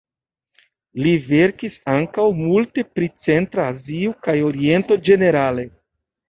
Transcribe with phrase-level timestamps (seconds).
[1.01, 5.69] Li verkis ankaŭ multe pri Centra Azio kaj Oriento ĝenerale.